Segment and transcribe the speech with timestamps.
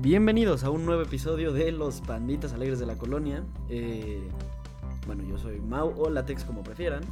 [0.00, 3.44] Bienvenidos a un nuevo episodio de Los Panditas Alegres de la Colonia.
[3.68, 4.28] Eh,
[5.06, 7.02] bueno, yo soy Mau o Latex como prefieran.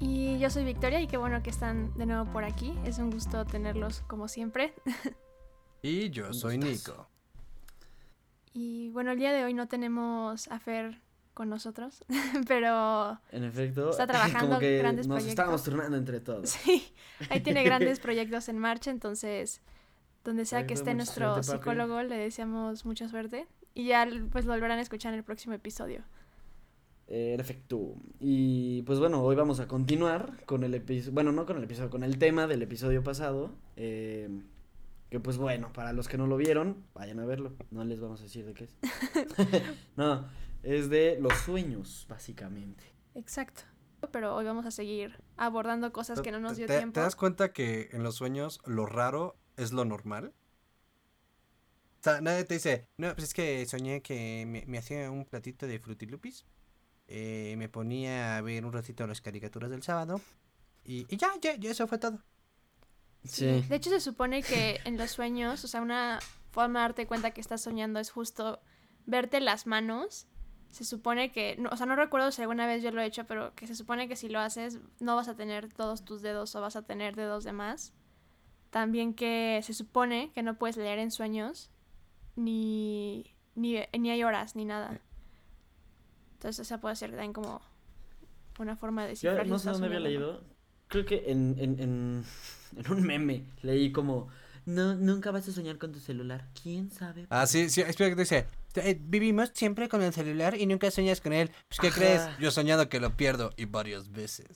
[0.00, 2.74] Y yo soy Victoria y qué bueno que están de nuevo por aquí.
[2.84, 4.74] Es un gusto tenerlos como siempre.
[5.84, 7.08] Y yo soy Nico.
[8.54, 11.00] Y bueno, el día de hoy no tenemos a Fer
[11.34, 12.04] con nosotros,
[12.46, 15.30] pero En efecto, Está trabajando como que grandes nos proyectos.
[15.32, 16.50] estábamos turnando entre todos.
[16.50, 16.94] sí,
[17.30, 19.60] ahí tiene grandes proyectos en marcha, entonces
[20.24, 21.58] donde sea Ahí que esté nuestro suerte, papi.
[21.58, 25.54] psicólogo le deseamos mucha suerte y ya pues lo volverán a escuchar en el próximo
[25.54, 26.02] episodio.
[27.08, 27.94] Eh, Perfecto.
[28.20, 31.90] Y pues bueno, hoy vamos a continuar con el episodio, bueno, no con el episodio,
[31.90, 33.50] con el tema del episodio pasado.
[33.76, 34.28] eh,
[35.10, 37.52] que pues bueno, para los que no lo vieron, vayan a verlo.
[37.70, 38.74] No les vamos a decir de qué es.
[39.96, 40.26] no,
[40.62, 42.82] es de los sueños, básicamente.
[43.14, 43.62] Exacto.
[44.10, 46.94] Pero hoy vamos a seguir abordando cosas que no nos dio ¿Te, tiempo.
[46.94, 50.32] te das cuenta que en los sueños lo raro es lo normal?
[52.00, 55.24] O sea, nadie te dice, no, pues es que soñé que me, me hacía un
[55.24, 56.44] platito de frutilupis.
[57.08, 60.20] eh, me ponía a ver un ratito las caricaturas del sábado.
[60.84, 62.18] Y, y ya, ya, ya, eso fue todo.
[63.24, 63.62] Sí.
[63.68, 66.18] De hecho, se supone que en los sueños, o sea, una
[66.50, 68.60] forma de darte cuenta que estás soñando es justo
[69.06, 70.26] verte las manos.
[70.70, 73.26] Se supone que, no, o sea, no recuerdo si alguna vez yo lo he hecho,
[73.26, 76.54] pero que se supone que si lo haces no vas a tener todos tus dedos
[76.56, 77.92] o vas a tener dedos de más.
[78.72, 81.68] También que se supone que no puedes leer en sueños,
[82.36, 84.98] ni, ni, ni hay horas, ni nada.
[86.32, 87.60] Entonces, esa puede ser también como
[88.58, 89.44] una forma de Yo descifrar.
[89.44, 90.42] si no sé dónde había leído.
[90.88, 92.24] Creo que en, en, en,
[92.78, 94.28] en un meme leí como,
[94.64, 96.48] no, nunca vas a soñar con tu celular.
[96.62, 97.26] ¿Quién sabe?
[97.28, 100.90] Ah, sí, sí, espera que te dice, "Eh, vivimos siempre con el celular y nunca
[100.90, 101.50] sueñas con él.
[101.68, 101.96] Pues, ¿qué Ajá.
[101.98, 102.22] crees?
[102.40, 104.48] Yo he soñado que lo pierdo y varias veces.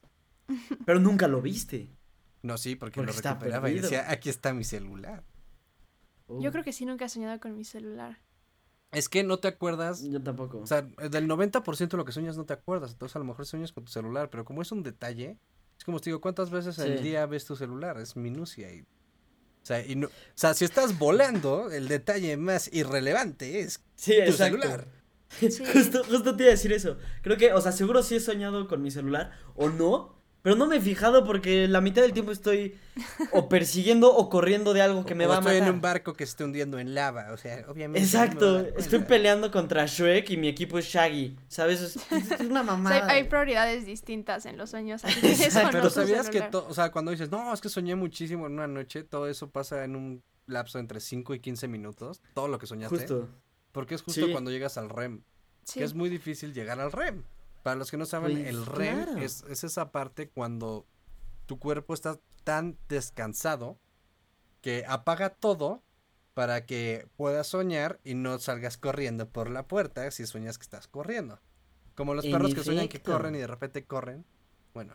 [0.86, 1.91] Pero nunca lo viste.
[2.42, 5.25] No, sí, porque, Porque lo recuperaba y decía, aquí está mi celular.
[6.29, 8.19] Yo creo que sí nunca he soñado con mi celular.
[8.92, 10.59] Es que no te acuerdas Yo tampoco.
[10.59, 12.92] O sea, del 90% de lo que sueñas no te acuerdas.
[12.92, 14.30] Entonces a lo mejor sueñas con tu celular.
[14.30, 15.39] Pero como es un detalle,
[15.77, 17.05] es como te digo, ¿cuántas veces al Sí.
[17.05, 17.98] día ves tu celular?
[17.98, 18.73] Es minucia.
[18.73, 18.86] Y, o,
[19.67, 24.20] sea, y no, o sea, si estás volando, el detalle más irrelevante es sí, tu
[24.30, 24.61] exacto.
[24.61, 24.89] celular.
[25.29, 25.51] Sí.
[25.73, 26.98] Justo, justo te iba a decir eso.
[27.20, 30.14] Creo que, o sea, seguro sí he soñado con mi celular o no.
[30.46, 32.79] Pero no me he fijado porque la mitad del tiempo estoy
[33.33, 35.68] o persiguiendo o corriendo de algo que me O va a estoy matar.
[35.68, 37.33] en un barco que se esté hundiendo en lava.
[37.33, 38.07] O sea, obviamente.
[38.07, 41.36] Exacto, estoy peleando contra Shrek y mi equipo es Shaggy.
[41.48, 41.80] ¿Sabes?
[41.80, 43.08] Es, es una O sea, mamada.
[43.08, 45.05] hay, prioridades distintas en los sueños.
[45.05, 45.67] así que eso Exacto.
[45.79, 46.64] no Pero sabías que, celular.
[46.68, 49.83] o sea, cuando dices, no, es que soñé muchísimo en una noche, todo eso pasa
[49.83, 52.20] en un lapso entre 5 y 15 minutos.
[52.34, 52.96] Todo lo que soñaste.
[52.98, 53.28] Justo.
[53.73, 54.30] Porque es justo Sí.
[54.30, 55.23] cuando llegas al REM.
[55.64, 55.80] Sí.
[55.80, 57.24] que es muy difícil llegar al REM.
[57.66, 59.18] Para los que no saben, Pues, el REM claro.
[59.18, 60.86] es, es esa parte cuando
[61.46, 63.77] tu cuerpo está tan descansado
[64.60, 65.82] que apaga todo
[66.32, 70.86] para que puedas soñar y no salgas corriendo por la puerta si sueñas que estás
[70.86, 71.40] corriendo.
[71.96, 74.24] Como los En perros que sueñan que corren y de repente corren.
[74.72, 74.94] Bueno,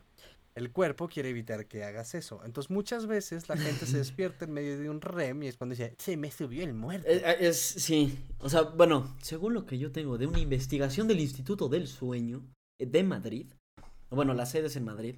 [0.55, 2.39] el cuerpo quiere evitar que hagas eso.
[2.45, 5.75] Entonces muchas veces la gente se despierta en medio de un REM y es cuando
[5.75, 7.05] dice, se me subió el muerto.
[7.05, 11.09] Es, Eh, es- sí, o sea, bueno, según lo que yo tengo de una investigación
[11.09, 13.47] del Instituto del Sueño eh, de Madrid,
[14.09, 15.15] bueno, la sede es en Madrid,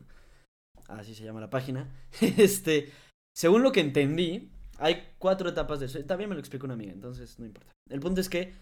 [0.88, 1.90] así se llama la página,
[2.22, 2.91] este,
[3.35, 6.91] según lo que entendí, hay cuatro etapas del sueño, también me lo explicó una amiga,
[6.91, 7.72] entonces no importa.
[7.90, 8.53] El punto es que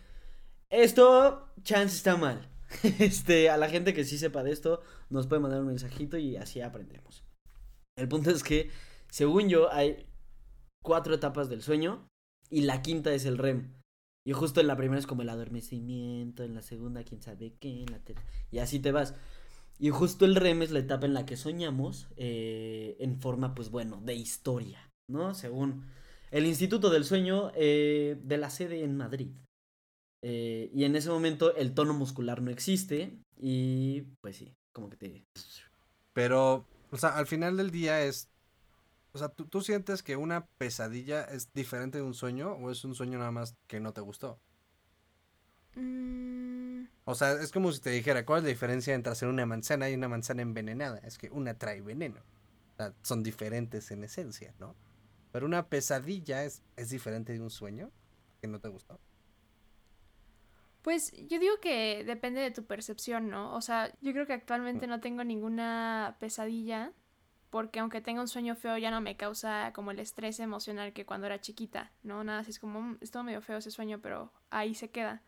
[0.69, 2.47] esto, chance está mal.
[2.99, 6.37] Este, a la gente que sí sepa de esto, nos puede mandar un mensajito y
[6.37, 7.23] así aprendemos.
[7.97, 8.71] El punto es que,
[9.09, 10.05] según yo, hay
[10.81, 12.07] cuatro etapas del sueño
[12.49, 13.73] y la quinta es el REM.
[14.25, 17.81] Y justo en la primera es como el adormecimiento, en la segunda quién sabe qué,
[17.81, 19.15] en la tercera, y así te vas.
[19.79, 23.71] Y justo el REM es la etapa en la que soñamos eh, en forma, pues
[23.71, 25.33] bueno, de historia, ¿no?
[25.33, 25.85] Según
[26.29, 29.31] el Instituto del Sueño eh, de la sede en Madrid.
[30.23, 34.97] Eh, y en ese momento el tono muscular no existe y pues sí, como que
[34.97, 35.25] te...
[36.13, 38.30] Pero, o sea, al final del día es.
[39.13, 42.83] O sea, ¿tú, tú sientes que una pesadilla es diferente de un sueño o es
[42.85, 44.39] un sueño nada más que no te gustó?
[45.75, 49.45] Mm, O sea, es como si te dijera, ¿cuál es la diferencia entre hacer una
[49.45, 50.99] manzana y una manzana envenenada?
[50.99, 52.21] Es que una trae veneno.
[52.21, 54.75] O sea, son diferentes en esencia, ¿no?
[55.31, 57.91] Pero una pesadilla es, es diferente de un sueño
[58.41, 58.99] que no te gustó.
[60.81, 63.55] Pues yo digo que depende de tu percepción, ¿no?
[63.55, 66.93] O sea, yo creo que actualmente no tengo ninguna pesadilla
[67.51, 71.05] porque aunque tenga un sueño feo ya no me causa como el estrés emocional que
[71.05, 72.23] cuando era chiquita, ¿no?
[72.23, 75.21] Nada, así es como, "Mm, estuvo medio feo ese sueño, pero ahí se queda.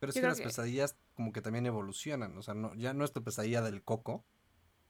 [0.00, 2.36] Pero es que las que- pesadillas como que también evolucionan.
[2.36, 4.24] O sea, no, ya no es tu pesadilla del coco.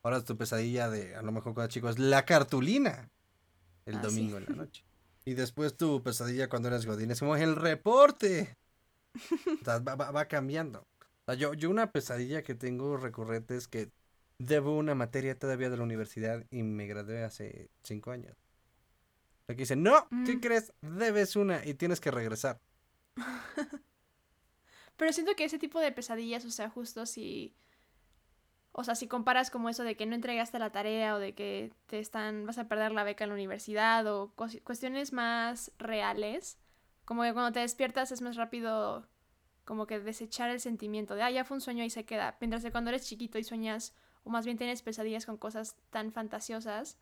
[0.02, 3.10] Ahora es tu pesadilla de, a lo mejor cuando chico, es la cartulina.
[3.84, 4.06] El Ah, sí.
[4.06, 4.84] domingo en la noche.
[5.24, 8.56] Y después tu pesadilla cuando eres Godín es como el reporte.
[9.62, 10.80] O sea, va, va- va cambiando.
[10.80, 13.90] O sea, yo, yo una pesadilla que tengo recurrente es que
[14.38, 18.36] debo una materia todavía de la universidad y me gradué hace cinco años.
[19.46, 20.40] Que dicen, no, ¿qué Mm.
[20.40, 20.72] crees?
[20.80, 22.60] Debes una y tienes que regresar.
[24.96, 27.54] Pero siento que ese tipo de pesadillas, o sea, justo si.
[28.72, 31.72] O sea, si comparas como eso de que no entregaste la tarea o de que
[31.86, 32.44] te están.
[32.46, 34.32] vas a perder la beca en la universidad o
[34.64, 36.58] cuestiones más reales,
[37.04, 39.06] como que cuando te despiertas es más rápido
[39.64, 42.36] como que desechar el sentimiento de, ah, ya fue un sueño y se queda.
[42.40, 43.94] Mientras que cuando eres chiquito y sueñas,
[44.26, 46.98] o más bien tienes pesadillas con cosas tan fantasiosas,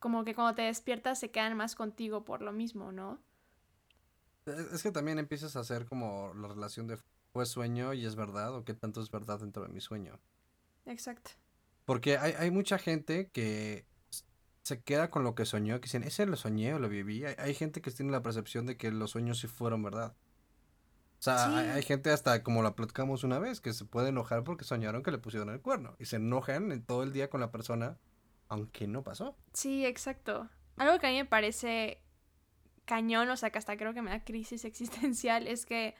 [0.00, 3.20] como que cuando te despiertas se quedan más contigo por lo mismo, ¿no?
[4.44, 6.98] Es que también empiezas a hacer como la relación de
[7.32, 10.18] fue sueño y es verdad o qué tanto es verdad dentro de mi sueño.
[10.84, 11.30] Exacto.
[11.84, 13.86] Porque hay, hay mucha gente que
[14.62, 17.24] se queda con lo que soñó, que dicen, ese lo soñé o lo viví.
[17.24, 20.16] Hay, hay gente que tiene la percepción de que los sueños sí fueron verdad.
[21.18, 21.70] O sea, hay, Sí.
[21.72, 25.10] hay gente hasta como la platicamos una vez, que se puede enojar porque soñaron que
[25.10, 25.96] le pusieron el cuerno.
[25.98, 27.98] Y se enojan en todo el día con la persona,
[28.48, 29.36] aunque no pasó.
[29.52, 30.48] Sí, exacto.
[30.76, 32.00] Algo que a mí me parece
[32.84, 35.94] cañón, o sea, que hasta creo que me da crisis existencial, es que,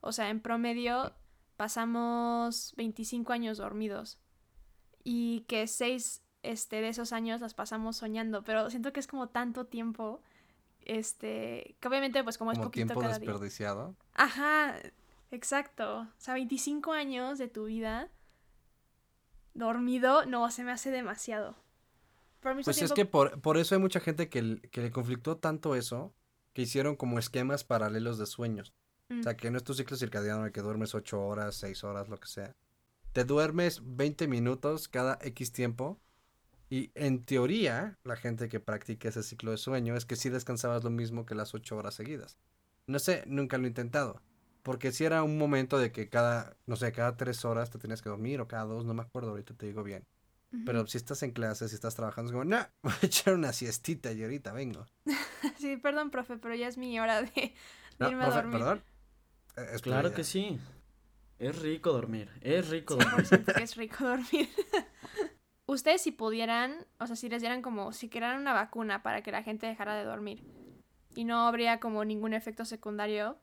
[0.00, 1.14] o sea, en promedio
[1.56, 4.18] pasamos 25 años dormidos
[5.04, 9.28] y que seis este, de esos años las pasamos soñando, pero siento que es como
[9.28, 10.20] tanto tiempo,
[10.86, 13.28] este, que obviamente pues como, es Como poquito tiempo cada día.
[13.30, 13.96] desperdiciado.
[14.14, 14.76] Ajá,
[15.30, 16.00] exacto.
[16.00, 18.10] O sea, 25 años de tu vida
[19.54, 21.56] dormido, no, se me hace demasiado.
[22.40, 25.74] Pero Pues es que por, por eso hay mucha gente que, que le conflictó tanto
[25.74, 26.14] eso,
[26.52, 28.72] que hicieron como esquemas paralelos de sueños.
[29.08, 29.20] Mm.
[29.20, 31.84] O sea, que no es tu ciclo circadiano en el que duermes 8 horas, 6
[31.84, 32.54] horas, lo que sea.
[33.12, 36.00] Te duermes 20 minutos cada X tiempo.
[36.68, 40.82] Y en teoría, la gente que practica ese ciclo de sueño es que sí descansabas
[40.82, 42.36] lo mismo que las 8 horas seguidas.
[42.86, 44.20] No sé, nunca lo he intentado.
[44.62, 48.02] Porque si era un momento de que cada, no sé, cada 3 horas te tenías
[48.02, 50.04] que dormir o cada 2, no me acuerdo, ahorita te digo bien.
[50.64, 53.52] Pero si estás en clase, si estás trabajando, es como, no, voy a echar una
[53.52, 54.84] siestita y ahorita vengo.
[55.58, 57.54] Sí, perdón, profe, pero ya es mi hora de, de
[57.98, 58.58] No, irme a profe, dormir.
[58.58, 58.82] perdón.
[59.56, 60.58] Eh, es Claro que sí.
[61.38, 62.30] Es rico dormir.
[62.40, 63.26] Es rico dormir.
[63.26, 64.48] 100% que es rico dormir.
[65.66, 69.32] Ustedes si pudieran, o sea, si les dieran como, si crearan una vacuna para que
[69.32, 70.44] la gente dejara de dormir
[71.14, 73.38] y no habría como ningún efecto secundario,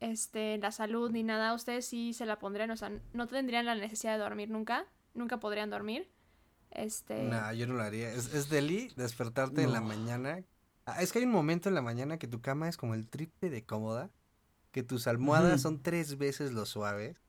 [0.00, 3.66] este, en la salud ni nada, ustedes sí se la pondrían, o sea, no tendrían
[3.66, 6.10] la necesidad de dormir nunca, nunca podrían dormir.
[6.72, 8.10] Este, Nah, yo no lo haría.
[8.10, 9.86] Es, es deli despertarte en la No.
[9.86, 10.42] mañana.
[10.86, 13.08] Ah, es que hay un momento en la mañana que tu cama es como el
[13.08, 14.10] triple de cómoda,
[14.72, 17.20] que tus almohadas son tres veces lo suaves,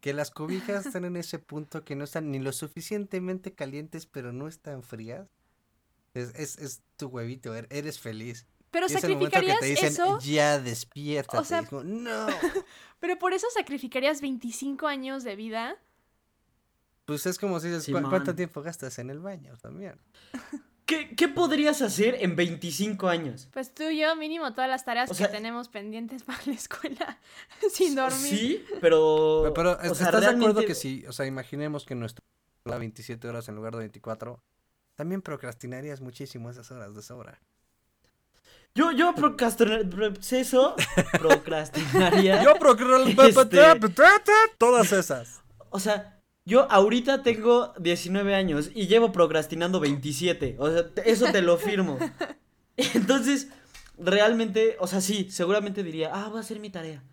[0.00, 4.32] que las cobijas están en ese punto que no están ni lo suficientemente calientes, pero
[4.32, 5.28] no están frías.
[6.14, 8.46] Es, es, es tu huevito, er- eres feliz.
[8.70, 11.38] pero Y es el momento que sacrificarías te dicen, eso, ya despierta.
[11.40, 12.26] O sea- no.
[13.00, 15.76] pero por eso sacrificarías 25 años de vida.
[17.04, 18.08] Pues es como si dices, "¿Cu- Simón.
[18.10, 20.00] ¿cuánto tiempo gastas en el baño también?
[20.90, 23.48] ¿Qué, ¿Qué podrías hacer en 25 años?
[23.52, 27.18] Pues tú y yo, mínimo todas las tareas O que tenemos pendientes para la escuela
[27.72, 28.18] sin dormir.
[28.18, 29.40] Sí, pero.
[29.42, 32.24] Pero, pero, o ¿est- sea, ¿estás de acuerdo que si, o sea, imaginemos que nuestro
[32.64, 34.42] da 27 horas en lugar de 24,
[34.96, 37.40] también procrastinarías muchísimo esas horas de sobra?
[38.74, 40.76] Yo, yo procrastinar- proceso,
[41.12, 42.42] procrastinaría.
[42.44, 43.78] Yo procrastinaría
[44.58, 45.40] todas esas.
[45.70, 50.56] O sea, yo ahorita tengo 19 años y llevo procrastinando 27.
[50.58, 51.98] O sea, eso te lo firmo.
[52.76, 53.48] Entonces,
[53.98, 57.04] realmente, o sea, sí, seguramente diría, ah, voy a hacer mi tarea.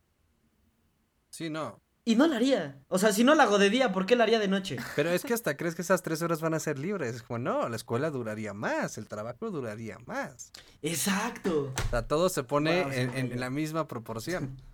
[1.30, 1.82] Sí, no.
[2.08, 2.80] Y no la haría.
[2.88, 4.78] O sea, si no la hago de día, ¿por qué la haría de noche?
[4.96, 7.16] Pero es que hasta crees que esas tres horas van a ser libres.
[7.16, 10.54] Es como, no, la escuela duraría más, el trabajo duraría más.
[10.82, 11.74] Exacto.
[11.76, 14.56] O sea, todo se pone Wow, en, la misma proporción.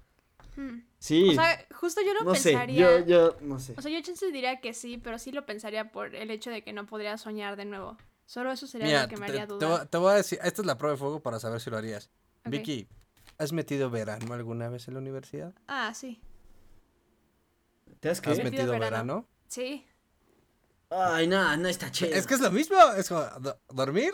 [0.56, 0.80] Hmm.
[1.00, 1.30] Sí.
[1.30, 3.00] O sea, justo yo lo no sé, pensaría.
[3.00, 3.74] yo, yo, no sé.
[3.78, 6.64] O sea, yo chance diría que sí, pero sí lo pensaría por el hecho de
[6.64, 7.98] que no podría soñar de nuevo.
[8.26, 9.88] Solo eso sería Mira, lo que me haría te dudar.
[9.88, 12.10] te voy a decir, esta es la prueba de fuego para saber si lo harías.
[12.46, 12.88] Vicky,
[13.38, 15.54] ¿has metido verano alguna vez en la universidad?
[15.68, 16.22] Ah, sí.
[18.00, 18.90] ¿Te has ¿Has metido metido verano?
[18.90, 19.28] verano?
[19.48, 19.86] Sí.
[20.90, 22.12] Ay, no, no está chido.
[22.14, 23.12] Es que es lo mismo, es
[23.70, 24.14] dormir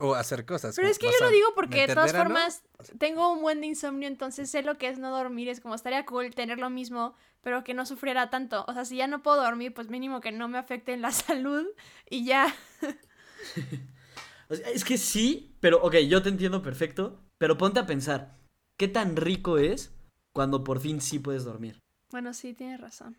[0.00, 0.74] o hacer cosas.
[0.76, 2.62] Pero es que yo lo digo porque de todas formas
[2.98, 5.48] tengo un buen de insomnio, entonces sé lo que es no dormir.
[5.48, 8.64] Es como estaría cool tener lo mismo, pero que no sufriera tanto.
[8.66, 11.12] O sea, si ya no puedo dormir, pues mínimo que no me afecte en la
[11.12, 11.66] salud
[12.08, 12.54] y ya.
[14.48, 18.36] Es que sí, pero, ok, yo te entiendo perfecto, pero ponte a pensar,
[18.76, 19.92] ¿qué tan rico es
[20.34, 21.78] cuando por fin sí puedes dormir?
[22.10, 23.16] Bueno, sí, tienes razón.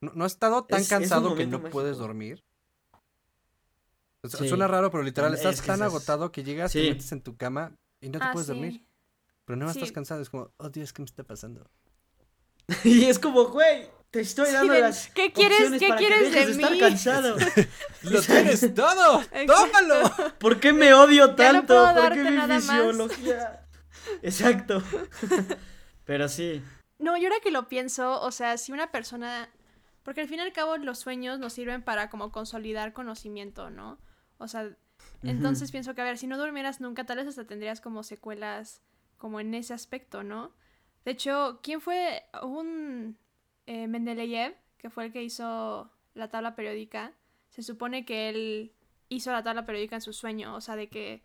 [0.00, 1.70] ¿No, no has estado tan Es- es un cansado que no mágico.
[1.72, 2.40] puedes dormir?
[4.28, 4.48] Sí.
[4.48, 6.88] Suena raro, pero literal, Es estás que tan agotado que llegas, te Sí.
[6.90, 8.52] metes en tu cama y no te ah, puedes sí.
[8.52, 8.84] dormir.
[9.46, 9.78] Pero no Sí.
[9.78, 11.66] estás cansado, es como, oh Dios, ¿qué me está pasando?
[12.84, 16.24] Y es como, güey, te estoy dando las ¿qué quieres- opciones qué para quieres que
[16.30, 16.78] dejes de de estar mí?
[16.78, 17.36] cansado.
[18.02, 19.22] ¡Lo tienes todo!
[19.46, 20.12] ¡Tómalo!
[20.38, 21.74] ¿Por qué me odio Ya no tanto?
[21.74, 22.62] puedo ¿Por qué mi nada más.
[22.64, 23.66] fisiología?
[24.22, 24.82] Exacto.
[26.04, 26.62] Pero sí.
[26.98, 29.48] No, y ahora que lo pienso, o sea, si una persona,
[30.02, 33.98] porque al fin y al cabo los sueños nos sirven para como consolidar conocimiento, ¿no?
[34.40, 34.74] O sea,
[35.22, 38.82] entonces pienso que, a ver, si no durmieras nunca, tal vez hasta tendrías como secuelas
[39.18, 40.52] como en ese aspecto, ¿no?
[41.04, 43.18] De hecho, ¿quién fue un
[43.66, 47.12] eh, Mendeleev, que fue el que hizo la tabla periódica?
[47.50, 48.72] Se supone que él
[49.10, 51.22] hizo la tabla periódica en su sueño, o sea, de que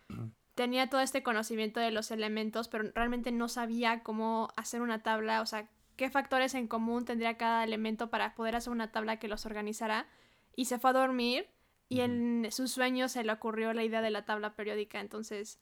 [0.55, 5.41] tenía todo este conocimiento de los elementos, pero realmente no sabía cómo hacer una tabla,
[5.41, 9.29] o sea, qué factores en común tendría cada elemento para poder hacer una tabla que
[9.29, 10.07] los organizara.
[10.57, 11.47] Y se fue a dormir
[11.89, 14.99] y en su sueño se le ocurrió la idea de la tabla periódica.
[14.99, 15.59] Entonces,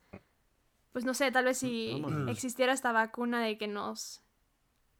[0.91, 4.21] pues no sé, tal vez si existiera esta vacuna de que nos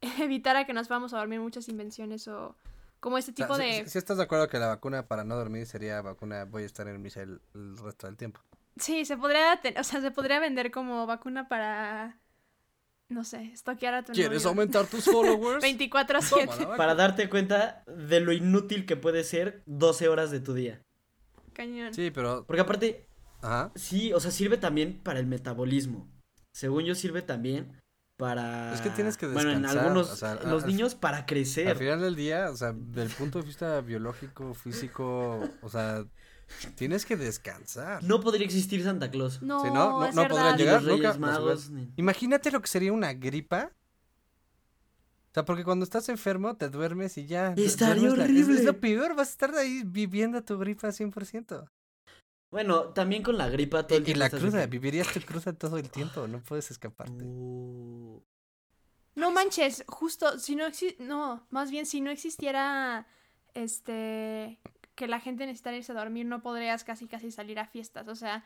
[0.20, 2.56] evitara que nos vamos a dormir muchas invenciones o
[3.00, 3.84] como este O sea, tipo de...
[3.84, 6.66] si, si estás de acuerdo que la vacuna para no dormir sería vacuna voy a
[6.66, 8.40] estar en misa el, el resto del tiempo.
[8.76, 12.18] Sí, se podría, ten- o sea, se podría vender como vacuna para,
[13.08, 14.48] no sé, estoquear a tu ¿Quieres novio.
[14.48, 15.62] aumentar tus followers?
[15.62, 16.46] 24 a Toma 7.
[16.46, 16.76] la vacuna.
[16.76, 20.82] Para darte cuenta de lo inútil que puede ser 12 horas de tu día.
[21.54, 21.94] Cañón.
[21.94, 22.44] Sí, pero...
[22.46, 23.06] Porque aparte,
[23.40, 23.72] Ajá.
[23.74, 26.10] sí, o sea, sirve también para el metabolismo.
[26.52, 27.80] Según yo, sirve también
[28.16, 28.72] para.
[28.74, 30.10] Es que tienes que Bueno, en descansar, algunos.
[30.12, 31.76] o sea, en al- los al- niños para Al crecer.
[31.76, 36.04] final del día, o sea, del punto de vista biológico, físico, o sea,
[36.76, 38.04] tienes que descansar.
[38.04, 39.42] No podría existir Santa Claus.
[39.42, 41.70] No, Sí, no, no- no Ni llegar nunca, Magos.
[41.70, 43.72] ni- Imagínate lo que sería una gripa.
[45.34, 47.50] O sea, porque cuando estás enfermo te duermes y ya.
[47.56, 48.62] du- Estaría la- es- Es, horrible.
[48.62, 51.68] lo peor, vas a estar ahí viviendo tu gripa 100%.
[52.52, 54.70] Bueno, también con la gripa todo Y, el y tiempo la estás cruda, así.
[54.70, 57.24] vivirías tu cruda todo el tiempo, no puedes escaparte.
[57.24, 58.22] Uh,
[59.16, 63.08] No manches, justo, si no exi- no, más bien si no existiera,
[63.54, 64.60] este,
[64.94, 68.14] que la gente necesitara irse a dormir, no podrías casi casi salir a fiestas, o
[68.14, 68.44] sea,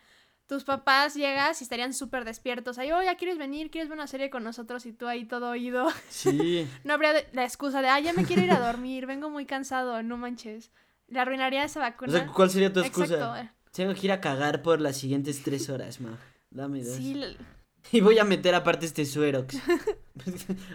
[0.49, 4.07] tus papás llegas y estarían súper despiertos, ahí, oh, ya quieres venir, quieres ver una
[4.09, 6.67] serie con nosotros y tú ahí todo oído, Sí.
[6.85, 10.03] no habría la excusa de, ah, ya me quiero ir a dormir, vengo muy cansado,
[10.03, 10.73] no manches,
[11.07, 12.13] le arruinaría esa O vacuna.
[12.13, 13.15] sea, ¿cuál sería tu excusa?
[13.15, 16.19] Exacto, Tengo que ir a cagar por las siguientes tres horas, ma.
[16.51, 16.97] Dame dos.
[16.97, 17.37] sí,
[17.93, 19.55] Y voy a meter aparte este suerox.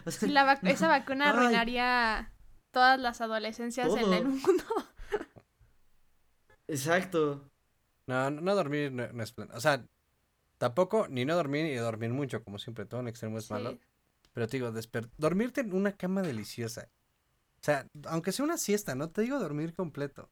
[0.06, 1.32] O sea, sí, la vac- esa vacuna Ay.
[1.32, 2.32] arruinaría
[2.72, 4.64] todas las adolescencias en el mundo.
[6.68, 7.50] Exacto.
[8.08, 9.50] No, no, dormir no, no es plan.
[9.54, 9.86] O sea,
[10.58, 13.78] tampoco ni no dormir ni dormir mucho, como siempre, todo en extremo es malo.
[14.34, 14.74] Pero te digo,
[15.18, 16.90] dormirte en una cama deliciosa.
[17.62, 20.24] O sea, aunque sea una siesta, no te digo dormir completo.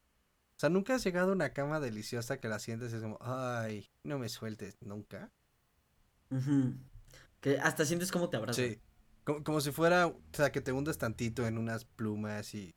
[0.56, 3.18] O sea, nunca has llegado a una cama deliciosa que la sientes y es como,
[3.20, 5.30] ay, no me sueltes nunca.
[7.40, 8.64] Que hasta sientes como te abrazan.
[8.64, 8.78] Sí.
[9.24, 12.74] Como, como si fuera, o sea, que te hundes tantito en unas plumas y,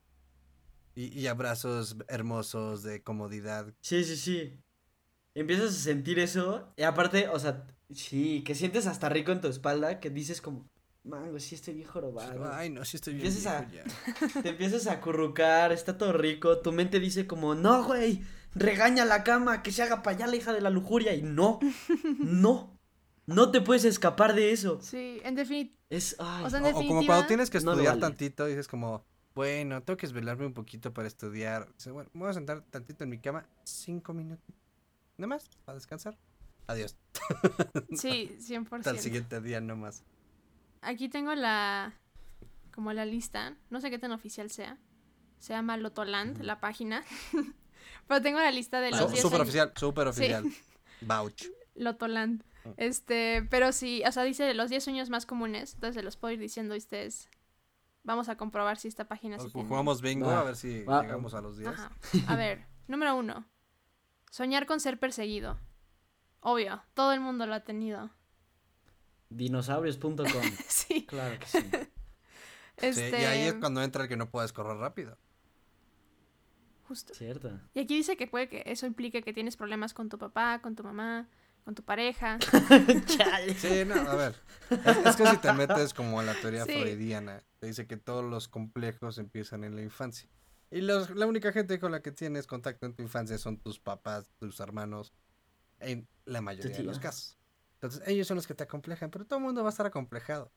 [0.94, 3.74] y, y abrazos hermosos de comodidad.
[3.82, 4.60] Sí, sí, sí.
[5.36, 6.68] Empiezas a sentir eso.
[6.78, 10.00] Y aparte, o sea, sí, que sientes hasta rico en tu espalda.
[10.00, 10.66] Que dices como,
[11.04, 12.52] mango, sí estoy bien jorobado.
[12.52, 13.28] Ay, no, sí estoy bien.
[13.28, 14.42] Empiezas viejo a- ya.
[14.42, 16.60] Te empiezas a acurrucar, está todo rico.
[16.60, 18.24] Tu mente dice como, no, güey,
[18.56, 21.14] regaña la cama, que se haga para allá la hija de la lujuria.
[21.14, 21.60] Y no,
[22.20, 22.80] no,
[23.26, 24.80] no te puedes escapar de eso.
[24.82, 25.76] Sí, en definitiva.
[25.90, 28.02] Es, ay, O sea, en O, o como definitiva- cuando tienes que no estudiar vale.
[28.02, 29.04] tantito, dices como,
[29.36, 31.68] bueno, tengo que desvelarme un poquito para estudiar.
[31.78, 34.56] Dice, bueno, me voy a sentar tantito en mi cama, cinco minutos.
[35.18, 36.18] Nada más, para descansar.
[36.68, 36.98] Adiós.
[37.96, 38.56] Sí, Hasta
[38.92, 38.98] el 100%.
[39.00, 40.04] siguiente día nomás.
[40.82, 41.94] Aquí tengo la.
[42.74, 43.56] Como la lista.
[43.70, 44.78] No sé qué tan oficial sea.
[45.40, 47.04] Se llama Lotoland, la página.
[48.08, 50.20] Pero tengo la lista de los Su- 10 Súper años- oficial, súper Sí.
[50.22, 50.46] oficial.
[51.02, 51.46] Vouch.
[51.76, 52.44] Lotoland.
[52.64, 52.70] Mm.
[52.78, 55.76] Este, pero sí, o sea, dice los 10 sueños más comunes.
[55.76, 57.30] Entonces se los puedo ir diciendo y ustedes.
[58.04, 59.68] Vamos a comprobar si esta página sí tiene.
[59.68, 61.70] Jugamos bingo a ver si llegamos a los 10.
[61.70, 61.92] Ajá.
[62.28, 63.46] A ver, número uno.
[64.36, 65.58] Soñar con ser perseguido.
[66.42, 68.10] Obvio, todo el mundo lo ha tenido.
[69.30, 70.26] Dinosaurios.com.
[70.68, 71.06] Sí.
[71.06, 71.60] Claro que sí.
[72.78, 75.18] Sí, Este, y ahí es cuando entra el que no puedes correr rápido.
[76.90, 77.14] Justo.
[77.14, 77.50] Cierto.
[77.74, 80.76] Y aquí dice que puede que eso implique que tienes problemas con tu papá, con
[80.76, 81.30] tu mamá,
[81.64, 82.38] con tu pareja.
[83.06, 83.54] Chale.
[83.54, 84.36] Sí, no, a ver.
[84.70, 86.74] Es, es que si te metes como a la teoría Sí.
[86.82, 90.28] freudiana, te dice que todos los complejos empiezan en la infancia.
[90.76, 93.80] Y los, la única gente con la que tienes contacto en tu infancia son tus
[93.80, 95.14] papás, tus hermanos,
[95.80, 97.38] en la mayoría de los casos.
[97.76, 100.52] Entonces, ellos son los que te acomplejan, pero todo el mundo va a estar acomplejado.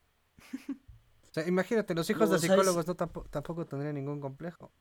[1.31, 2.41] O sea, imagínate, los hijos No, de ¿sabes?
[2.49, 4.71] psicólogos no tampo- tampoco tendrían ningún complejo.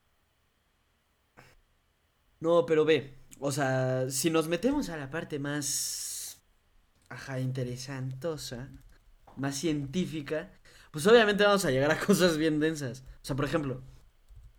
[2.40, 6.40] No, pero ve, o sea, si nos metemos a la parte más,
[7.11, 8.71] ajá, interesantosa,
[9.37, 10.52] más científica,
[10.92, 13.02] pues obviamente vamos a llegar a cosas bien densas.
[13.23, 13.83] O sea, por ejemplo,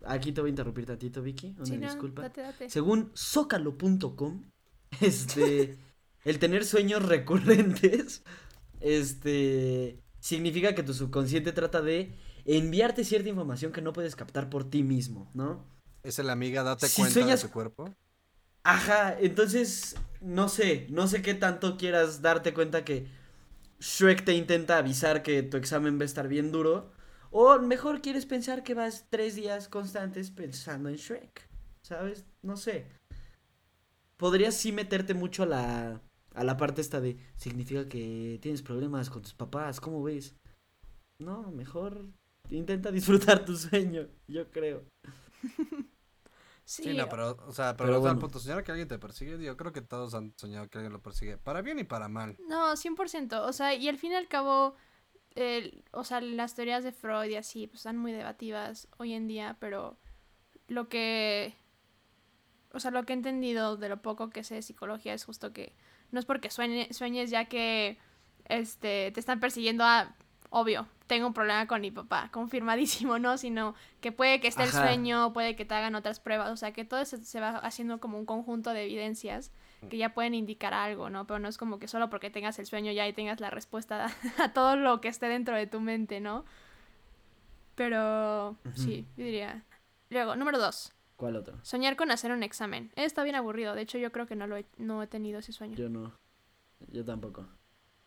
[0.06, 2.22] aquí te voy a interrumpir tantito, Vicky, una Sí, no, disculpa.
[2.22, 2.70] date, date.
[2.70, 4.44] Según zócalo.com,
[5.00, 5.78] este,
[6.24, 8.22] el tener sueños recurrentes,
[8.80, 12.14] este, significa que tu subconsciente trata de
[12.44, 15.64] enviarte cierta información que no puedes captar por ti mismo, ¿no?
[16.02, 17.94] Es la amiga, date Si cuenta sueñas- de tu cuerpo.
[18.62, 23.06] Ajá, entonces, no sé, no sé qué tanto quieras darte cuenta que
[23.80, 26.92] Shrek te intenta avisar que tu examen va a estar bien duro,
[27.30, 31.48] o mejor quieres pensar que vas tres días constantes pensando en Shrek,
[31.82, 32.24] ¿sabes?
[32.42, 32.86] No sé.
[34.16, 36.00] Podrías sí meterte mucho a la,
[36.34, 40.36] a la parte esta de, significa que tienes problemas con tus papás, ¿cómo ves?
[41.18, 42.06] No, mejor
[42.50, 44.84] intenta disfrutar tu sueño, yo creo.
[46.64, 48.18] Sí, Sí, no, pero, o sea, pero, Pero bueno.
[48.20, 51.02] punto, soñar que alguien te persigue, yo creo que todos han soñado que alguien lo
[51.02, 52.38] persigue, para bien y para mal.
[52.38, 53.40] No, 100%.
[53.46, 54.74] O sea, y al fin y al cabo,
[55.34, 59.26] el- o sea, las teorías de Freud y así, pues están muy debativas hoy en
[59.28, 59.96] día, pero
[60.68, 61.54] lo que...
[62.72, 65.52] O sea, lo que he entendido de lo poco que sé de psicología es justo
[65.52, 65.74] que
[66.12, 67.98] no es porque sueñe- sueñes ya que
[68.48, 70.14] este, te están persiguiendo a...
[70.52, 73.38] Obvio, tengo un problema con mi papá, confirmadísimo, ¿no?
[73.38, 76.72] Sino que puede que esté el sueño, puede que te hagan otras pruebas, o sea,
[76.72, 79.52] que todo se, se va haciendo como un conjunto de evidencias
[79.88, 81.26] que ya pueden indicar algo, ¿no?
[81.26, 84.06] Pero no es como que solo porque tengas el sueño ya y tengas la respuesta
[84.06, 84.10] a,
[84.44, 86.44] a todo lo que esté dentro de tu mente, ¿no?
[87.74, 89.64] Pero sí, yo diría.
[90.10, 91.58] Luego, número dos, ¿Cuál otro?
[91.62, 92.92] soñar con hacer un examen.
[92.96, 95.52] Está bien aburrido, de hecho yo creo que no lo he, no he tenido ese
[95.52, 95.76] sueño.
[95.76, 96.12] Yo no,
[96.88, 97.46] yo tampoco.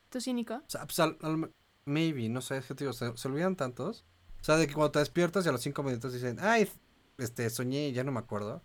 [0.10, 0.56] ¿Tú cínico?
[0.56, 1.51] O sea, pues, al- al-
[1.86, 4.06] maybe, no sé, es que te digo, se, se olvidan tantos.
[4.42, 6.70] O sea, de que cuando te despiertas y a los cinco minutos dicen, ay,
[7.18, 8.62] este, soñé y ya no me acuerdo.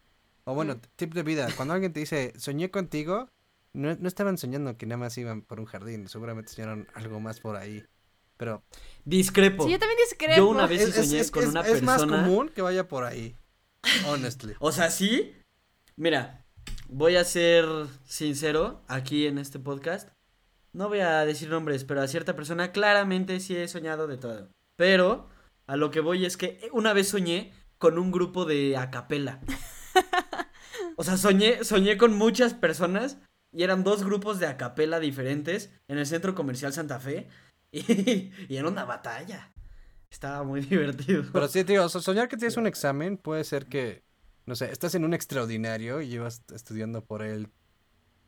[0.48, 0.80] O bueno, Mm.
[0.96, 3.28] tip de vida, cuando alguien te dice, soñé contigo,
[3.74, 7.40] no, no estaban soñando que nada más iban por un jardín, seguramente soñaron algo más
[7.40, 7.84] por ahí.
[8.38, 8.62] Pero
[9.04, 9.64] Discrepo.
[9.64, 10.36] Sí, yo también discrepo.
[10.36, 13.36] Yo una vez sí soñé con una es más persona- común que vaya por ahí,
[14.06, 14.54] honestly.
[14.60, 15.34] O sea, sí.
[15.96, 16.46] Mira,
[16.88, 17.66] voy a ser
[18.04, 20.08] sincero aquí en este podcast.
[20.72, 24.48] No voy a decir nombres, pero a cierta persona claramente sí he soñado de todo.
[24.76, 25.28] Pero
[25.66, 29.40] a lo que voy es que una vez soñé con un grupo de acapela.
[30.98, 33.18] O sea, soñé, soñé con muchas personas
[33.52, 37.28] y eran dos grupos de acapela diferentes en el centro comercial Santa Fe
[37.72, 39.52] y, y era una batalla.
[40.10, 41.24] Estaba muy divertido.
[41.32, 44.02] Pero sí, tío, so- soñar que tienes un examen puede ser que,
[44.46, 47.48] no sé, estás en un extraordinario y llevas estudiando por él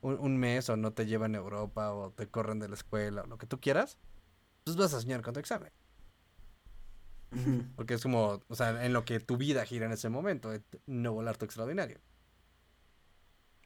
[0.01, 3.23] un, un mes o no te llevan a Europa o te corren de la escuela
[3.23, 3.99] o lo que tú quieras,
[4.65, 5.73] pues vas a soñar con tu examen.
[7.77, 10.63] Porque es como, o sea, en lo que tu vida gira en ese momento, de
[10.87, 11.99] no volar tu extraordinario.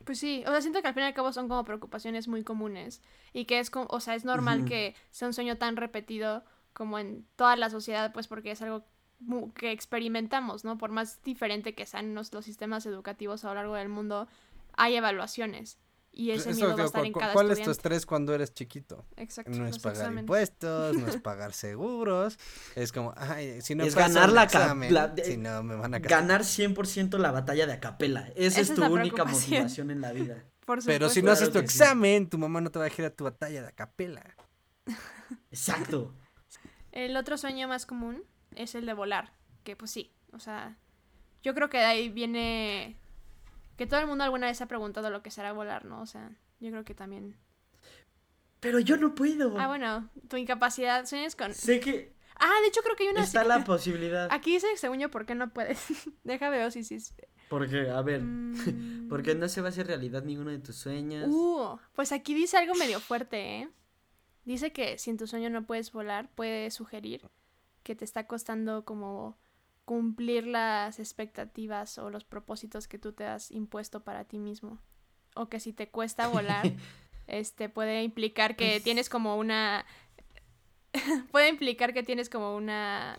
[0.04, 2.44] Pues sí, o sea, siento que al fin y al cabo son como preocupaciones muy
[2.44, 6.44] comunes y que es como, o sea, es normal que sea un sueño tan repetido
[6.72, 8.84] como en toda la sociedad, pues porque es algo
[9.54, 10.76] que experimentamos, ¿no?
[10.76, 14.28] Por más diferente que sean los, los sistemas educativos a lo largo del mundo,
[14.76, 15.78] hay evaluaciones
[16.16, 17.72] y ese Eso, miedo va a estar ¿cu- en cada ¿Cuál es tu estudiante.
[17.72, 19.04] estrés cuando eres chiquito?
[19.16, 20.22] Exacto, No es pagar exámenes.
[20.22, 22.38] impuestos, no es pagar seguros,
[22.76, 25.74] es como, ay, si no Es paso ganar la examen, la- de- si no me
[25.76, 25.98] van a.
[25.98, 28.28] Ganar 100% la batalla de acapela.
[28.36, 30.44] Esa, Esa es tu única motivación en la vida.
[30.64, 31.64] Por Pero si no haces tu sí.
[31.64, 34.24] examen, tu mamá no te va a dejar a tu batalla de acapela.
[35.50, 36.14] Exacto.
[36.92, 38.22] El otro sueño más común
[38.54, 39.32] es el de volar,
[39.64, 40.78] que pues sí, o sea,
[41.42, 42.96] yo creo que de ahí viene
[43.76, 46.00] que todo el mundo alguna vez se ha preguntado lo que será volar, ¿no?
[46.00, 47.36] O sea, yo creo que también.
[48.60, 49.58] Pero yo no puedo.
[49.58, 51.52] Ah, bueno, tu incapacidad, sueñas con...
[51.54, 53.22] Sé que Ah, de hecho creo que hay una...
[53.22, 54.28] está la posibilidad.
[54.32, 55.78] Aquí dice, según yo, ¿por qué no puedes?
[56.24, 56.98] Deja ver si sí.
[57.48, 59.08] Porque, a ver, Mm.
[59.08, 61.28] porque no se va a hacer realidad ninguno de tus sueños.
[61.28, 63.68] Uh, pues aquí dice algo medio fuerte, ¿eh?
[64.44, 67.28] Dice que si en tu sueño no puedes volar, puede sugerir
[67.82, 69.38] que te está costando como
[69.84, 74.80] cumplir las expectativas o los propósitos que tú te has impuesto para ti mismo.
[75.34, 76.64] O que si te cuesta volar,
[77.26, 79.84] este puede implicar que Pues- tienes como una
[81.32, 83.18] puede implicar que tienes como una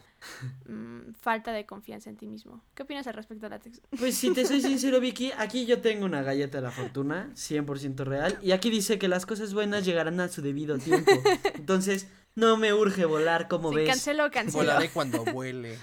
[1.19, 2.63] falta de confianza en ti mismo.
[2.73, 5.82] ¿Qué opinas al respecto de la tex- Pues si te soy sincero, Vicky, aquí yo
[5.82, 9.86] tengo una galleta de la fortuna, 100% real, y aquí dice que las cosas buenas
[9.86, 11.12] llegarán a su debido tiempo.
[11.54, 13.89] Entonces, no me urge volar, como Sí, ves.
[13.89, 14.63] cancelo, cancelo.
[14.63, 15.78] Volaré cuando vuele.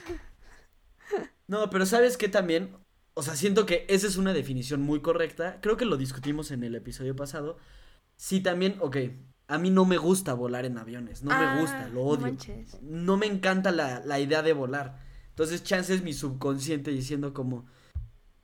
[1.53, 2.75] No, pero ¿sabes qué también?
[3.13, 5.59] O sea, siento que esa es una definición muy correcta.
[5.61, 7.59] Creo que lo discutimos en el episodio pasado.
[8.17, 8.97] Sí, también, ok.
[9.49, 11.23] A mí no me gusta volar en aviones.
[11.23, 12.35] No me gusta, ah, lo odio.
[12.81, 14.99] No me encanta la, la idea de volar.
[15.29, 17.67] Entonces, chance es mi subconsciente diciendo como.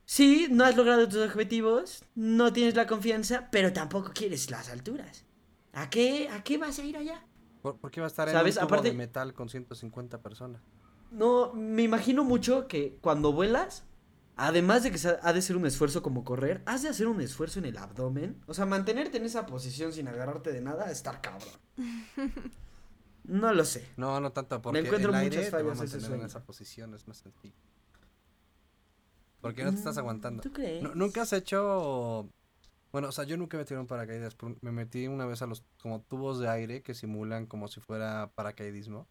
[0.05, 5.25] Sí, no has logrado tus objetivos, no tienes la confianza, pero tampoco quieres las alturas.
[5.73, 7.25] ¿A qué, a qué vas a ir allá?
[7.63, 10.61] ¿Por, qué va a estar en un tubo de metal con 150 personas?
[11.11, 13.83] no, me imagino mucho que cuando vuelas,
[14.35, 17.59] además de que ha de ser un esfuerzo como correr, has de hacer un esfuerzo
[17.59, 18.41] en el abdomen.
[18.47, 21.53] O sea, mantenerte en esa posición sin agarrarte de nada, estar cabrón.
[23.25, 23.87] No lo sé.
[23.95, 27.53] No, no tanto porque me encuentro muchas fallas en esa posición, es más sencillo.
[29.39, 30.41] Porque no te estás mm, aguantando.
[30.41, 30.81] ¿Tú crees?
[30.95, 32.27] Nunca has hecho
[32.91, 35.63] bueno, o sea, yo nunca me tiré un paracaídas, me metí una vez a los
[35.81, 39.07] como tubos de aire que simulan como si fuera paracaidismo.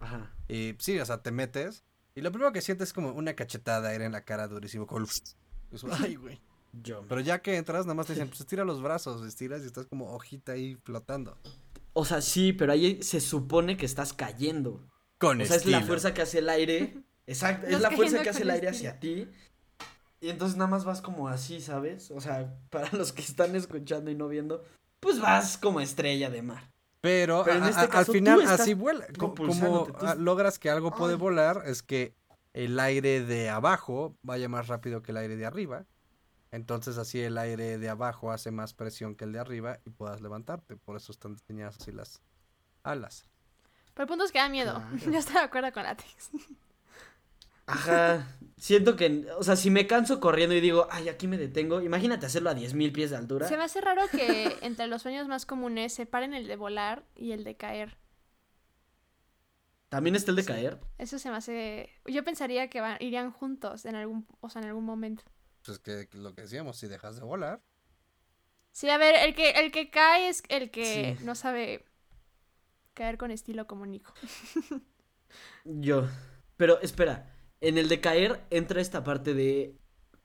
[0.00, 0.34] Ajá.
[0.48, 1.84] Y sí, o sea, te metes.
[2.14, 4.86] Y lo primero que sientes es como una cachetada de aire en la cara durísimo.
[6.00, 6.40] Ay, güey.
[7.08, 9.86] Pero ya que entras, nada más te dicen, pues estira los brazos, estiras y estás
[9.86, 11.36] como hojita ahí flotando.
[11.92, 14.86] O sea, sí, pero ahí se supone que estás cayendo.
[15.18, 16.96] Con o sea, es la fuerza que hace el aire.
[17.26, 19.28] Exacto, es la fuerza que hace el aire hacia ti.
[20.20, 22.10] Y entonces nada más vas como así, ¿sabes?
[22.10, 24.64] O sea, para los que están escuchando y no viendo,
[25.00, 26.70] pues vas como estrella de mar.
[27.00, 29.06] Pero, al final así vuela.
[29.18, 32.14] Como logras que algo puede volar es que
[32.52, 35.86] el aire de abajo vaya más rápido que el aire de arriba.
[36.50, 40.20] Entonces así el aire de abajo hace más presión que el de arriba y puedas
[40.20, 40.76] levantarte.
[40.76, 42.20] Por eso están diseñadas así las
[42.82, 43.24] alas.
[43.94, 44.82] Pero el punto es que da miedo.
[45.06, 46.30] Yo estoy de acuerdo con Latex.
[47.70, 48.26] Ajá.
[48.56, 52.26] Siento que, o sea, si me canso corriendo y digo, ay, aquí me detengo, imagínate
[52.26, 53.48] hacerlo a 10.000 pies de altura.
[53.48, 57.32] Se me hace raro que entre los sueños más comunes separen el de volar y
[57.32, 57.96] el de caer.
[59.88, 60.78] ¿También está el de caer?
[60.98, 61.88] Eso se me hace...
[62.04, 65.24] Yo pensaría que irían juntos en algún, o sea, en algún momento.
[65.64, 67.62] Pues que lo que decíamos, si dejas de volar.
[68.72, 71.86] Sí, a ver, el que, el que cae es el que no sabe
[72.94, 74.12] caer con estilo como Nico.
[75.64, 76.06] yo.
[76.56, 77.26] Pero espera,
[77.60, 79.76] en el de caer entra esta parte de...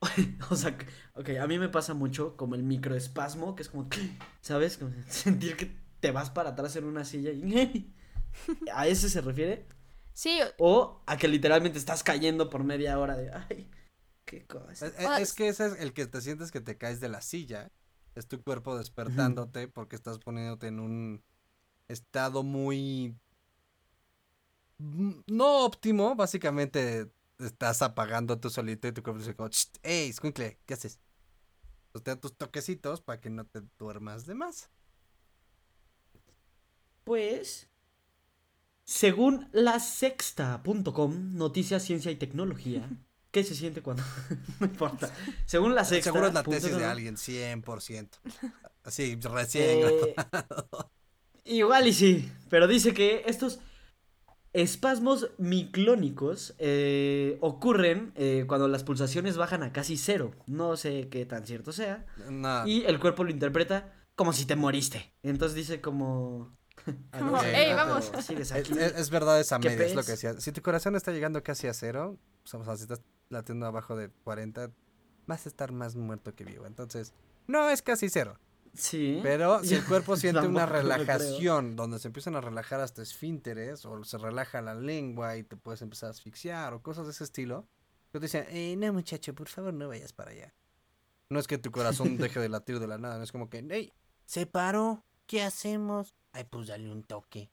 [0.50, 0.78] o sea,
[1.13, 3.88] ok, a mí me pasa mucho como el microespasmo, que es como,
[4.41, 4.80] ¿sabes?
[5.08, 7.93] Sentir que te vas para atrás en una silla y...
[8.74, 9.65] ¿A ese se refiere?
[10.13, 10.39] Sí.
[10.58, 13.32] O a que literalmente estás cayendo por media hora de...
[13.32, 13.69] Ay,
[14.26, 14.88] qué cosa.
[15.19, 17.71] Es, que ese es el que te sientes que te caes de la silla.
[18.13, 21.24] Es tu cuerpo despertándote porque estás poniéndote en un
[21.88, 23.15] estado muy...
[24.78, 29.50] Mm, no óptimo, básicamente estás apagando tú solito y tu cuerpo dice como,
[29.84, 31.00] hey, escuincle, ¿qué haces?
[31.91, 34.69] Pues te dan tus toquecitos para que no te duermas de más.
[37.04, 37.69] Pues,
[38.84, 42.89] según la sexta.com, noticias, ciencia y tecnología,
[43.32, 44.04] ¿qué se siente cuando?
[44.60, 45.12] no importa.
[45.45, 46.12] Según la sexta.
[46.12, 48.10] Seguro es la tesis de alguien, 100%.
[48.84, 50.15] Así, recién eh,
[51.45, 53.60] Igual y sí, pero dice que estos
[54.56, 60.32] Espasmos miclónicos eh, ocurren eh, cuando las pulsaciones bajan a casi cero.
[60.48, 62.06] No sé qué tan cierto sea.
[62.65, 65.13] Y el cuerpo lo interpreta como si te moriste.
[65.24, 66.56] Entonces dice como...
[67.12, 68.12] Ah, vamos.
[68.30, 70.39] Es, es, verdad esa media, es lo que decía.
[70.39, 73.98] Si tu corazón está llegando casi a cero, pues, o sea, si estás latiendo abajo
[73.98, 74.72] de 40,
[75.26, 76.65] vas a estar más muerto que vivo.
[76.65, 77.13] Entonces,
[77.48, 78.39] no es casi cero.
[79.24, 84.04] Pero si el cuerpo siente una relajación, donde se empiezan a relajar hasta esfínteres, o
[84.04, 87.68] se relaja la lengua y te puedes empezar a asfixiar, o cosas de ese estilo,
[88.14, 90.54] yo te decía, eh, no muchacho, por favor no vayas para allá.
[91.30, 93.66] No es que tu corazón deje de latir de la nada, no es como que,
[93.70, 93.92] hey,
[94.26, 96.16] se paró, ¿qué hacemos?
[96.32, 97.50] Ay, pues dale un toque.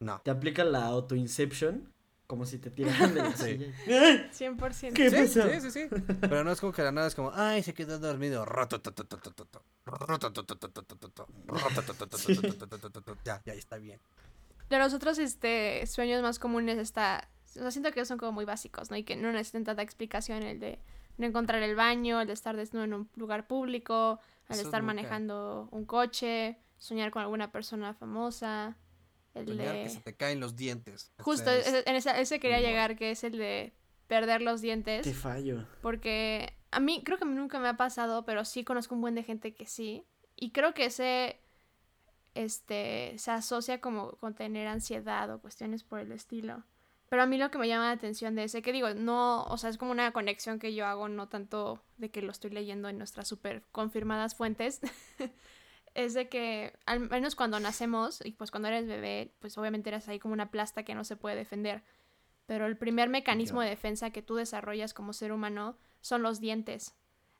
[0.00, 0.20] No.
[0.22, 1.92] Te aplica la autoinception
[2.26, 3.66] como si te tiraran de la silla.
[3.86, 4.92] 100%.
[4.92, 5.48] ¿Qué sí, pasó?
[5.48, 5.88] sí, sí, sí.
[6.20, 8.46] Pero no es como que la nada es como, ay, se quedó dormido.
[13.24, 14.00] Ya, ya está bien.
[14.68, 18.44] De los otros este, sueños más comunes está, o sea, siento que son como muy
[18.44, 18.96] básicos, ¿no?
[18.96, 20.80] Y que no necesitan tanta explicación, el de
[21.18, 24.82] no encontrar el baño, el de estar desnudo en un lugar público, el de estar
[24.82, 28.76] manejando un coche, soñar con alguna persona famosa
[29.36, 29.82] el Soñar de...
[29.84, 31.12] que se te caen los dientes.
[31.18, 33.72] Justo, Ese es- ese, en esa- ese quería muy llegar, que es el de
[34.06, 35.04] perder los dientes.
[35.06, 35.66] Qué fallo.
[35.82, 39.22] Porque a mí, creo que nunca me ha pasado, pero sí conozco un buen de
[39.22, 40.04] gente que sí.
[40.36, 41.40] Y creo que ese,
[42.34, 46.64] este, se asocia como con tener ansiedad o cuestiones por el estilo.
[47.08, 49.56] Pero a mí lo que me llama la atención de ese, que digo, no, o
[49.58, 52.88] sea, es como una conexión que yo hago, no tanto de que lo estoy leyendo
[52.88, 54.80] en nuestras súper confirmadas fuentes,
[55.96, 60.06] es de que al menos cuando nacemos, y pues cuando eres bebé, pues obviamente eres
[60.08, 61.82] ahí como una plasta que no se puede defender.
[62.46, 66.94] Pero el primer mecanismo de defensa que tú desarrollas como ser humano son los dientes.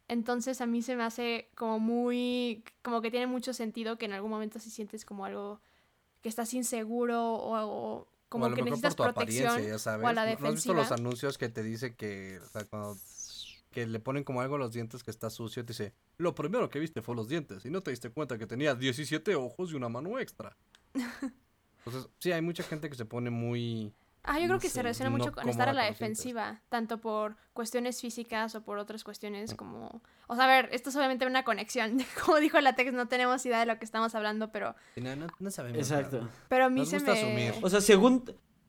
[0.09, 4.13] Entonces a mí se me hace como muy, como que tiene mucho sentido que en
[4.15, 5.61] algún momento si sientes como algo
[6.23, 7.55] que estás inseguro o,
[8.01, 9.47] o como o a lo que mejor necesitas por tu protección.
[9.49, 10.05] apariencia, ya sabes.
[10.05, 10.95] o a la ¿No- ¿No has visto los defensiva.
[11.09, 12.97] anuncios que te dice que, o sea, cuando
[13.77, 16.71] que le ponen como algo a los dientes que está sucio, te dice, lo primero
[16.71, 19.75] que viste fue los dientes y no te diste cuenta que tenía 17 ojos y
[19.75, 20.57] una mano extra.
[21.85, 23.93] Entonces, sí, hay mucha gente que se pone muy...
[24.23, 25.99] Ah, yo No creo que sé, se relaciona no mucho con estar a la dientes.
[26.01, 30.01] defensiva, tanto por cuestiones físicas o por otras cuestiones como...
[30.27, 31.99] O sea, a ver, esto es obviamente una conexión.
[32.25, 35.27] Como dijo la Tex, no tenemos idea de lo que estamos hablando, pero, No, no,
[35.39, 35.79] no sabemos.
[35.79, 36.23] Exacto.
[36.23, 36.31] nada.
[36.49, 37.19] pero a mí Nos se gusta me...
[37.21, 37.55] asumir.
[37.63, 38.25] O sea, según,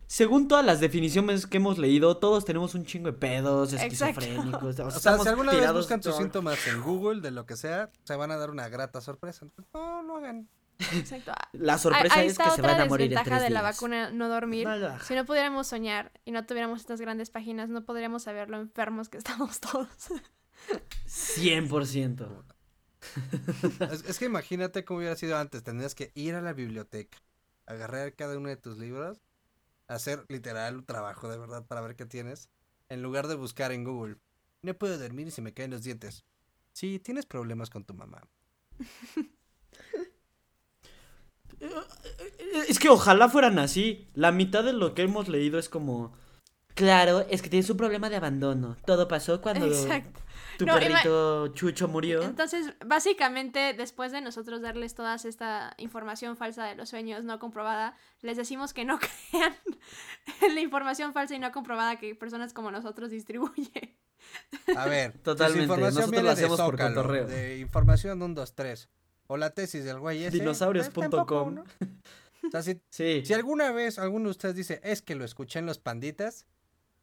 [0.08, 3.94] según todas las definiciones que hemos leído, todos tenemos un chingo de pedos, Exacto.
[3.94, 4.64] esquizofrénicos.
[4.64, 7.32] O sea, O sea, estamos si alguna vez tirados buscan tus síntomas en Google, de
[7.32, 9.46] lo que sea, se van a dar una grata sorpresa.
[9.74, 10.48] No lo hagan.
[10.94, 11.32] Exacto.
[11.36, 14.12] Ah, La sorpresa ahí es que se van a morir en tres de la vacuna
[14.12, 14.66] no dormir.
[14.68, 15.00] Nada.
[15.04, 19.10] Si no pudiéramos soñar y no tuviéramos estas grandes páginas, no podríamos saber lo enfermos
[19.10, 19.88] que estamos todos.
[21.08, 22.44] 100%.
[23.92, 25.64] Es, es que imagínate cómo hubiera sido antes.
[25.64, 27.18] Tendrías que ir a la biblioteca,
[27.66, 29.20] agarrar cada uno de tus libros,
[29.88, 32.50] hacer literal trabajo de verdad para ver qué tienes,
[32.90, 34.18] en lugar de buscar en Google.
[34.62, 36.26] No puedo dormir y se me caen los dientes.
[36.74, 38.22] Sí, tienes problemas con tu mamá.
[42.68, 44.10] Es que ojalá fueran así.
[44.14, 46.14] La mitad de lo que hemos leído es como...
[46.78, 48.78] Claro, es que tienes un problema de abandono.
[48.86, 50.22] Todo pasó cuando Exacto.
[50.60, 52.22] tu No, perrito Chucho murió.
[52.22, 57.96] Entonces, básicamente, después de nosotros darles toda esta información falsa de los sueños no comprobada,
[58.22, 59.00] les decimos que no
[59.32, 59.56] crean
[60.44, 63.98] en la información falsa y no comprobada que personas como nosotros distribuyen.
[64.76, 67.26] A ver, su Totalmente, información nosotros hacemos por Zócalo, cotorreo.
[67.28, 68.90] De información 1, 2, 3.
[69.30, 70.38] O la tesis del güey ese.
[70.38, 71.64] Dinosaurios.com.
[72.52, 73.24] pues, si, Sí.
[73.26, 76.46] si alguna vez alguno de ustedes dice, es que lo escuché en los panditas,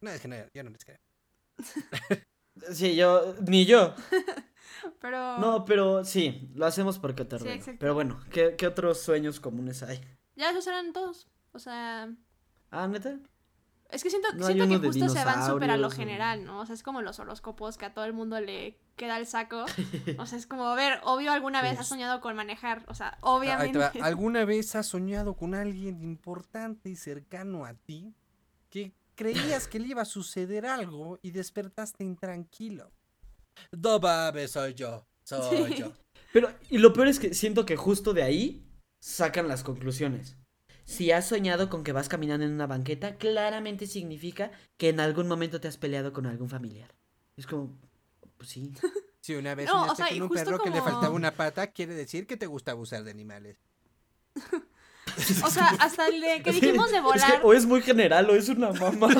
[0.05, 0.97] no, es que no, yo no les creo.
[2.71, 3.35] Sí, yo...
[3.45, 3.93] Ni yo.
[5.01, 5.37] Pero.
[5.39, 7.51] No, pero sí, lo hacemos por cotorreo.
[7.51, 7.79] Sí, exacto.
[7.79, 10.01] pero bueno, ¿qué, ¿qué otros sueños comunes hay?
[10.35, 11.27] Ya esos eran todos.
[11.53, 12.13] O sea.
[12.71, 13.17] Ah, ¿neta?
[13.89, 16.59] Es que siento, No siento que justo se van súper a lo general, ¿no?
[16.59, 19.65] O sea, es como los horóscopos que a todo el mundo le queda el saco.
[20.19, 22.83] O sea, es como, a ver, obvio alguna vez has soñado con manejar.
[22.87, 23.79] O sea, obviamente.
[23.93, 24.01] te.
[24.01, 28.13] ¿Alguna vez has soñado con alguien importante y cercano a ti
[28.69, 32.91] que creías que le iba a suceder algo y despertaste intranquilo?
[33.71, 35.79] No mames, soy yo, soy Sí.
[35.79, 35.93] yo.
[36.33, 38.67] Pero, y lo peor es que siento que justo de ahí
[39.01, 40.35] sacan las conclusiones.
[40.83, 45.27] Si has soñado con que vas caminando en una banqueta, claramente significa que en algún
[45.27, 46.93] momento te has peleado con algún familiar.
[47.37, 47.77] Es como,
[48.37, 48.71] pues sí.
[49.25, 51.31] Si una vez No, o soñaste sea, y con un perro que le faltaba una
[51.31, 53.57] pata, quiere decir que te gusta abusar de animales.
[55.43, 57.41] O sea, hasta el de que dijimos de Es volar.
[57.41, 59.07] que o es muy general o es una mamá.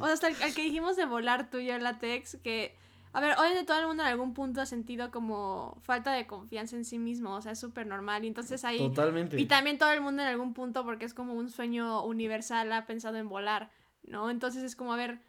[0.00, 2.76] O sea, hasta el, el que dijimos de volar tú y yo, Latex, que.
[3.12, 6.74] A ver, obviamente todo el mundo en algún punto ha sentido como falta de confianza
[6.74, 8.24] en sí mismo, o sea, es súper normal.
[8.24, 8.78] Y entonces ahí.
[8.78, 9.40] Totalmente.
[9.40, 12.86] Y también todo el mundo en algún punto, porque es como un sueño universal, ha
[12.86, 13.70] pensado en volar,
[14.02, 14.30] ¿no?
[14.30, 15.20] Entonces es como, a ver,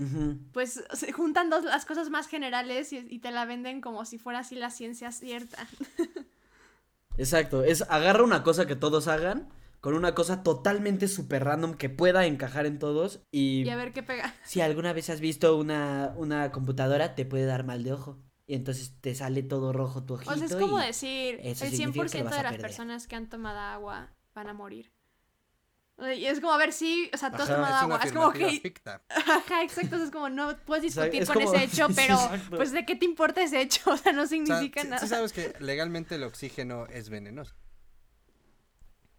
[0.51, 4.17] pues se juntan dos las cosas más generales y, y te la venden como si
[4.17, 5.67] fuera así la ciencia cierta.
[7.17, 9.49] Exacto, es agarra una cosa que todos hagan
[9.82, 13.93] con una cosa totalmente super random que pueda encajar en todos y, Y a ver
[13.93, 14.34] qué pega.
[14.43, 18.56] si alguna vez has visto una, una computadora te puede dar mal de ojo y
[18.56, 21.65] entonces te sale todo rojo tu ojito O sea, es como y- decir, el eso
[21.65, 22.62] significa que 100% lo vas de las perder.
[22.62, 24.91] personas que han tomado agua van a morir.
[25.97, 27.99] Y es como, a ver, sí, o sea, tú has tomado es agua.
[28.03, 29.01] Es como que, ficta.
[29.10, 32.17] ajá, exacto, es como, no puedes sea, discutir es con como- ese hecho, sí, pero,
[32.49, 33.81] pues, ¿de qué te importa ese hecho?
[33.91, 35.01] O sea, no O sea, significa sí- nada.
[35.01, 37.55] sí sabes que legalmente el oxígeno es venenoso.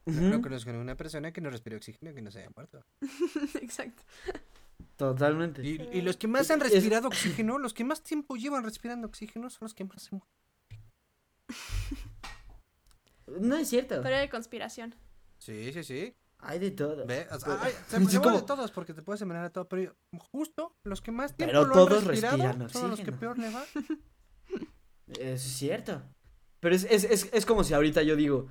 [0.05, 2.85] Ujú, No conozco a una persona que no respire oxígeno que no se haya muerto.
[3.61, 4.03] Exacto.
[4.97, 5.63] Totalmente.
[5.67, 9.07] Y, y los que más han Es- respirado oxígeno, los que más tiempo llevan respirando
[9.09, 10.29] oxígeno son los que más se mueren.
[13.41, 14.01] No es cierto.
[14.03, 14.95] Pero de conspiración.
[15.39, 16.15] Sí, sí, sí.
[16.39, 17.07] Hay de todo.
[17.07, 19.95] Ve, o sea, se, mueren como- de todos porque te puedes envenenar de todo, pero
[20.19, 23.39] justo los que más tiempo Pero lo todos han respirado respiran son los que peor
[23.39, 23.65] le va.
[25.21, 26.03] Es cierto.
[26.61, 28.49] Pero es, es, es, es como si ahorita yo digo,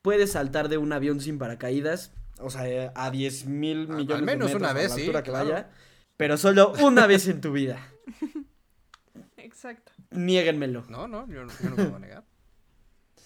[0.00, 3.96] puedes saltar de un avión sin paracaídas, o sea, eh, a 10 mil A- al
[3.98, 5.48] millones menos de metros una a vez, la sí, altura que claro.
[5.50, 5.70] vaya,
[6.16, 7.84] pero solo una vez en tu vida.
[9.36, 9.92] Exacto.
[10.10, 10.84] Niéguenmelo.
[10.88, 12.24] No, no, yo, no- yo no a negar.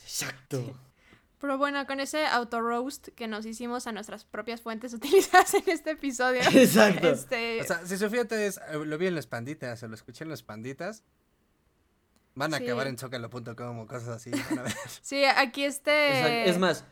[0.03, 0.79] Exacto.
[1.39, 5.91] Pero bueno, con ese auto-roast que nos hicimos a nuestras propias fuentes utilizadas en este
[5.91, 6.41] episodio.
[6.55, 7.09] Exacto.
[7.11, 9.95] Este, O sea, si Sofía te es- eh, lo vi en las panditas o lo
[9.95, 11.05] escuché en las panditas,
[12.35, 12.65] van a Sí.
[12.65, 14.31] acabar en zócalo.com o cosas así.
[14.31, 14.73] van a ver.
[15.03, 16.09] sí, aquí este...
[16.19, 16.51] Exacto.
[16.51, 16.85] Es más,